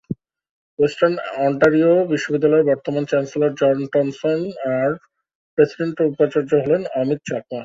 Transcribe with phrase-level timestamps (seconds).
[0.79, 1.15] Western
[1.45, 4.39] Ontario বিশ্ববিদ্যালয়ের বর্তমান chancellor "John Thomson",
[4.75, 4.89] আর
[5.57, 7.59] প্রেসিডেন্ট ও উপাচার্য হলেন অমিত চাকমা।